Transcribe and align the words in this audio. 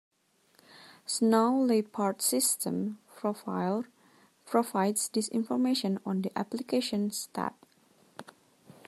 Snow 1.05 1.61
Leopard's 1.63 2.25
System 2.25 2.97
Profiler 3.17 3.85
provides 4.47 5.07
this 5.09 5.27
information 5.29 5.99
on 6.07 6.23
the 6.23 6.31
"Applications" 6.35 7.29
tab. 7.35 7.53